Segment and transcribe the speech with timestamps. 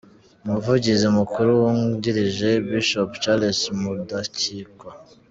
[0.45, 4.89] Umuvugizi mukuru wungirije: Bishop Charles Mudakikwa.